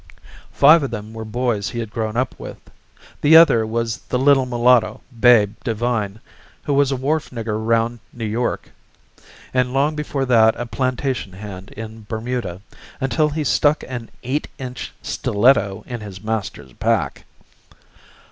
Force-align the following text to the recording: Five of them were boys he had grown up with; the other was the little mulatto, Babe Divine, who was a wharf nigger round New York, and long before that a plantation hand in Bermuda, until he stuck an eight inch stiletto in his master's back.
Five 0.51 0.81
of 0.81 0.89
them 0.89 1.13
were 1.13 1.23
boys 1.23 1.69
he 1.69 1.77
had 1.79 1.91
grown 1.91 2.17
up 2.17 2.33
with; 2.39 2.57
the 3.21 3.37
other 3.37 3.67
was 3.67 3.99
the 3.99 4.17
little 4.17 4.47
mulatto, 4.47 5.01
Babe 5.19 5.53
Divine, 5.63 6.19
who 6.63 6.73
was 6.73 6.91
a 6.91 6.95
wharf 6.95 7.29
nigger 7.29 7.63
round 7.63 7.99
New 8.11 8.25
York, 8.25 8.71
and 9.53 9.73
long 9.73 9.95
before 9.95 10.25
that 10.25 10.55
a 10.59 10.65
plantation 10.65 11.33
hand 11.33 11.69
in 11.73 12.07
Bermuda, 12.09 12.61
until 12.99 13.29
he 13.29 13.43
stuck 13.43 13.83
an 13.87 14.09
eight 14.23 14.47
inch 14.57 14.91
stiletto 15.03 15.83
in 15.85 15.99
his 16.01 16.23
master's 16.23 16.73
back. 16.73 17.25